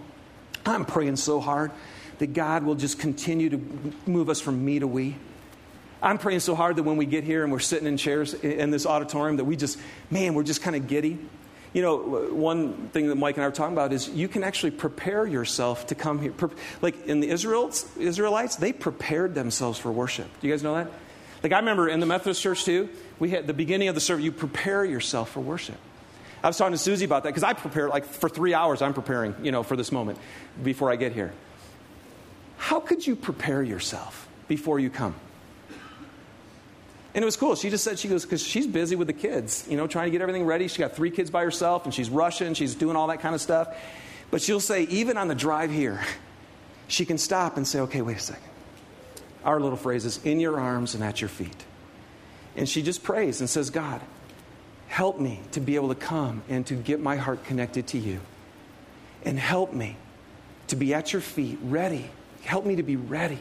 [0.65, 1.71] I'm praying so hard
[2.19, 3.59] that God will just continue to
[4.05, 5.17] move us from me to we.
[6.01, 8.71] I'm praying so hard that when we get here and we're sitting in chairs in
[8.71, 11.19] this auditorium, that we just, man, we're just kind of giddy.
[11.73, 11.97] You know,
[12.33, 15.87] one thing that Mike and I were talking about is you can actually prepare yourself
[15.87, 16.33] to come here.
[16.81, 20.27] Like in the Israelites, Israelites, they prepared themselves for worship.
[20.41, 20.91] Do you guys know that?
[21.43, 24.25] Like I remember in the Methodist church too, we had the beginning of the service,
[24.25, 25.77] you prepare yourself for worship.
[26.43, 28.81] I was talking to Susie about that because I prepare like for three hours.
[28.81, 30.17] I'm preparing, you know, for this moment
[30.61, 31.33] before I get here.
[32.57, 35.15] How could you prepare yourself before you come?
[37.13, 37.55] And it was cool.
[37.55, 40.11] She just said, she goes, because she's busy with the kids, you know, trying to
[40.11, 40.67] get everything ready.
[40.67, 43.41] She got three kids by herself and she's rushing, she's doing all that kind of
[43.41, 43.75] stuff.
[44.29, 46.01] But she'll say, even on the drive here,
[46.87, 48.43] she can stop and say, okay, wait a second.
[49.43, 51.65] Our little phrase is, in your arms and at your feet.
[52.55, 53.99] And she just prays and says, God,
[54.87, 58.21] help me to be able to come and to get my heart connected to you.
[59.23, 59.97] And help me
[60.67, 62.09] to be at your feet, ready.
[62.43, 63.39] Help me to be ready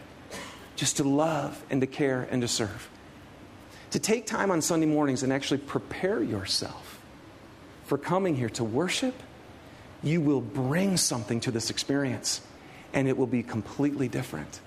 [0.74, 2.90] just to love and to care and to serve
[3.90, 7.00] to take time on Sunday mornings and actually prepare yourself
[7.84, 9.14] for coming here to worship,
[10.02, 12.40] you will bring something to this experience
[12.92, 14.60] and it will be completely different.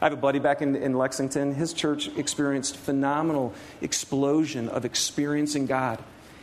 [0.00, 1.54] I have a buddy back in, in Lexington.
[1.54, 6.02] His church experienced phenomenal explosion of experiencing God,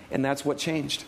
[0.09, 1.03] and that's what changed.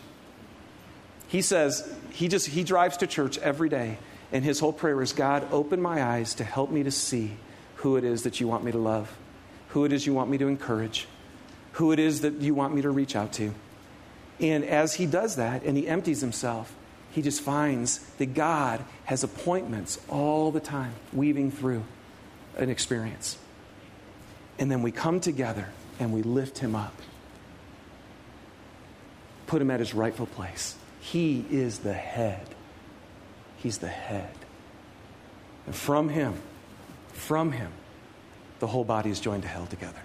[1.28, 3.98] He says he just he drives to church every day,
[4.32, 7.32] and his whole prayer is, God, open my eyes to help me to see
[7.78, 9.14] who it is that you want me to love
[9.74, 11.08] who it is you want me to encourage,
[11.74, 13.52] who it is that you want me to reach out to.
[14.40, 16.76] And as he does that and he empties himself,
[17.10, 21.84] he just finds that God has appointments all the time weaving through
[22.56, 23.40] an experience.
[24.60, 25.70] And then we come together
[26.00, 26.94] and we lift him up,
[29.48, 30.76] put him at his rightful place.
[31.00, 32.48] He is the head.
[33.58, 34.36] He's the head.
[35.66, 36.36] And from him,
[37.14, 37.72] from him,
[38.64, 40.00] the whole body is joined to hell together.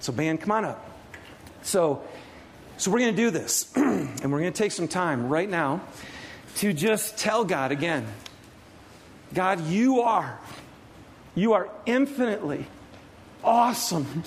[0.00, 0.90] So, band, come on up.
[1.60, 2.02] So,
[2.78, 5.82] so we're going to do this, and we're going to take some time right now
[6.56, 8.06] to just tell God again
[9.34, 10.40] God, you are,
[11.34, 12.64] you are infinitely
[13.44, 14.24] awesome.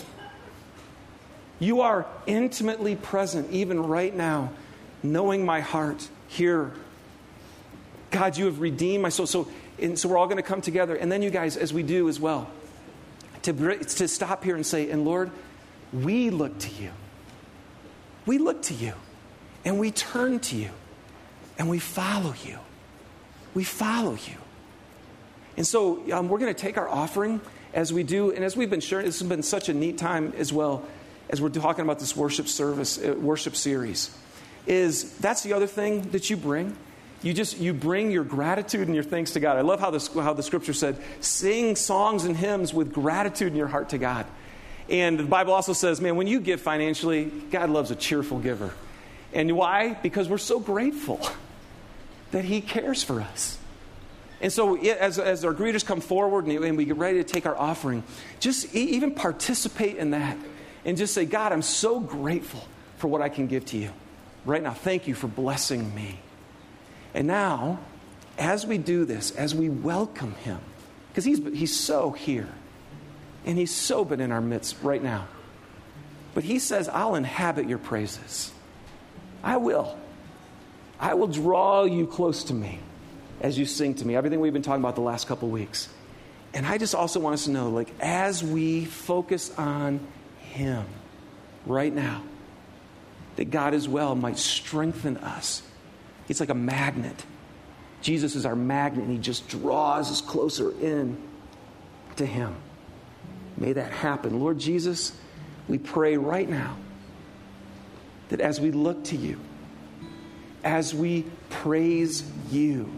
[1.57, 4.51] You are intimately present, even right now,
[5.01, 6.73] knowing my heart here.
[8.11, 9.25] God, you have redeemed my soul.
[9.25, 9.47] So,
[9.79, 10.95] and so we're all going to come together.
[10.95, 12.51] And then, you guys, as we do as well,
[13.45, 15.31] to, to stop here and say, and Lord,
[15.93, 16.91] we look to you.
[18.25, 18.93] We look to you.
[19.63, 20.69] And we turn to you.
[21.57, 22.59] And we follow you.
[23.53, 24.37] We follow you.
[25.57, 27.39] And so um, we're going to take our offering
[27.73, 28.31] as we do.
[28.31, 30.85] And as we've been sharing, this has been such a neat time as well
[31.29, 34.15] as we're talking about this worship service, uh, worship series.
[34.67, 36.75] Is that's the other thing that you bring?
[37.21, 39.57] You just you bring your gratitude and your thanks to God.
[39.57, 43.57] I love how the, how the scripture said, sing songs and hymns with gratitude in
[43.57, 44.25] your heart to God.
[44.89, 48.71] And the Bible also says, man, when you give financially, God loves a cheerful giver.
[49.33, 49.93] And why?
[49.95, 51.19] Because we're so grateful
[52.31, 53.57] that He cares for us.
[54.41, 57.57] And so, as, as our greeters come forward and we get ready to take our
[57.57, 58.03] offering,
[58.39, 60.37] just even participate in that
[60.83, 62.63] and just say, God, I'm so grateful
[62.97, 63.91] for what I can give to you
[64.45, 64.73] right now.
[64.73, 66.19] Thank you for blessing me.
[67.15, 67.79] And now,
[68.37, 70.59] as we do this, as we welcome Him,
[71.09, 72.49] because he's, he's so here
[73.45, 75.27] and He's so been in our midst right now.
[76.33, 78.51] But He says, I'll inhabit your praises.
[79.41, 79.97] I will.
[80.99, 82.79] I will draw you close to me
[83.39, 85.87] as you sing to me, everything we've been talking about the last couple weeks.
[86.53, 90.05] And I just also want us to know, like, as we focus on
[90.39, 90.85] Him
[91.65, 92.23] right now,
[93.37, 95.61] that God as well might strengthen us.
[96.27, 97.25] It's like a magnet.
[98.01, 101.17] Jesus is our magnet, and He just draws us closer in
[102.17, 102.55] to Him.
[103.57, 104.39] May that happen.
[104.39, 105.13] Lord Jesus,
[105.67, 106.77] we pray right now
[108.29, 109.39] that as we look to you,
[110.63, 112.89] as we praise you,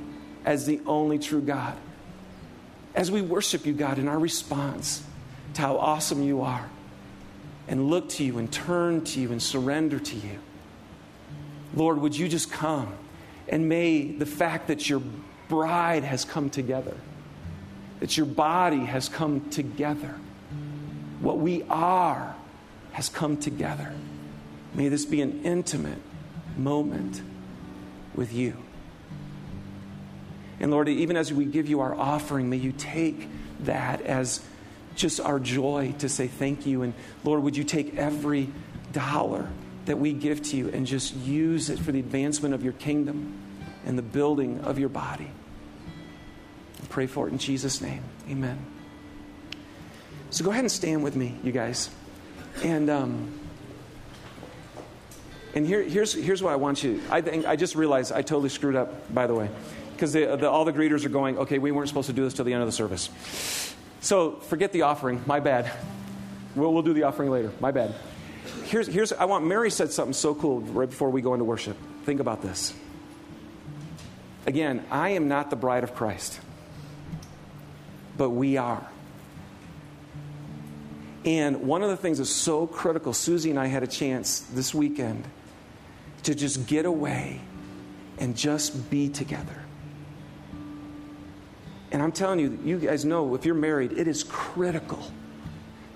[0.45, 1.77] as the only true God.
[2.95, 5.03] As we worship you, God, in our response
[5.53, 6.69] to how awesome you are,
[7.67, 10.39] and look to you and turn to you and surrender to you.
[11.75, 12.93] Lord, would you just come
[13.49, 15.01] and may the fact that your
[15.47, 16.95] bride has come together,
[17.99, 20.15] that your body has come together,
[21.19, 22.35] what we are
[22.91, 23.93] has come together.
[24.73, 25.99] May this be an intimate
[26.57, 27.21] moment
[28.15, 28.55] with you.
[30.59, 33.27] And Lord, even as we give you our offering, may you take
[33.61, 34.41] that as
[34.95, 36.81] just our joy to say thank you.
[36.81, 36.93] And
[37.23, 38.49] Lord, would you take every
[38.91, 39.47] dollar
[39.87, 43.33] that we give to you and just use it for the advancement of your kingdom
[43.85, 45.29] and the building of your body?
[46.81, 48.03] I pray for it in Jesus' name.
[48.29, 48.57] Amen.
[50.29, 51.89] So go ahead and stand with me, you guys.
[52.63, 53.39] And um,
[55.55, 57.01] and here, here's here's what I want you.
[57.09, 59.13] I think I just realized I totally screwed up.
[59.13, 59.49] By the way,
[59.93, 62.53] because all the greeters are going, okay, we weren't supposed to do this till the
[62.53, 63.09] end of the service.
[64.01, 65.23] So forget the offering.
[65.25, 65.71] My bad.
[66.55, 67.51] We'll, we'll do the offering later.
[67.59, 67.95] My bad.
[68.65, 71.77] Here's, here's, I want, Mary said something so cool right before we go into worship.
[72.03, 72.73] Think about this.
[74.45, 76.39] Again, I am not the bride of Christ,
[78.17, 78.85] but we are.
[81.25, 84.73] And one of the things that's so critical, Susie and I had a chance this
[84.73, 85.25] weekend
[86.23, 87.41] to just get away
[88.17, 89.61] and just be together.
[91.91, 95.01] And I'm telling you, you guys know if you're married, it is critical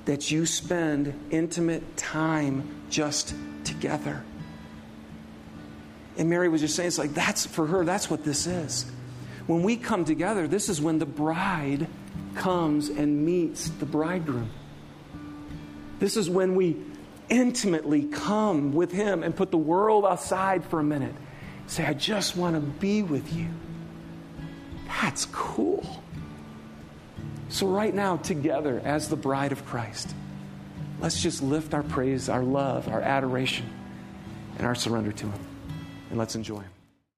[0.05, 4.23] that you spend intimate time just together.
[6.17, 8.85] And Mary was just saying, it's like, that's for her, that's what this is.
[9.47, 11.87] When we come together, this is when the bride
[12.35, 14.49] comes and meets the bridegroom.
[15.99, 16.77] This is when we
[17.29, 21.15] intimately come with him and put the world aside for a minute.
[21.67, 23.47] Say, I just want to be with you.
[24.87, 26.03] That's cool.
[27.51, 30.15] So, right now, together as the bride of Christ,
[31.01, 33.65] let's just lift our praise, our love, our adoration,
[34.57, 35.39] and our surrender to Him.
[36.09, 36.70] And let's enjoy Him.